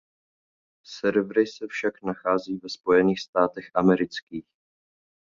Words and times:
Servery 0.85 1.45
se 1.47 1.67
však 1.67 2.01
nachází 2.03 2.57
ve 2.57 2.69
Spojených 2.69 3.19
státech 3.19 3.71
amerických. 3.73 4.45